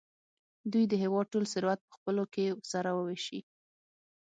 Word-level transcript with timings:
دوی 0.71 0.85
د 0.87 0.93
هېواد 1.03 1.25
ټول 1.33 1.43
ثروت 1.53 1.79
په 1.85 1.91
خپلو 1.97 2.23
کې 2.33 2.45
سره 2.71 2.89
وېشي. 2.93 3.39